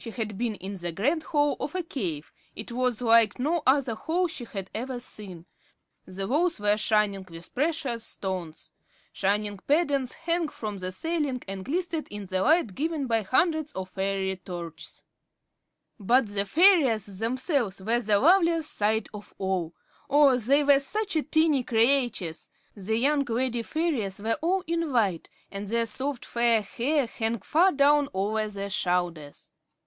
[0.00, 2.32] She had been in the grand hall of a cave.
[2.56, 5.44] It was like no other hall she had ever seen.
[6.06, 8.72] The walls were shining with precious stones.
[9.12, 13.90] Shining pendants hung from the ceiling and glistened in the light given by hundreds of
[13.90, 15.02] fairy torches.
[15.98, 19.74] But the fairies themselves were the loveliest sight of all.
[20.08, 22.48] Oh, they were such tiny creatures!
[22.74, 27.70] The young lady fairies were all in white, and their soft, fair hair hung far
[27.72, 29.52] down over their shoulders.